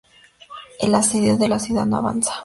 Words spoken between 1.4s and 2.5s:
la ciudad no avanza.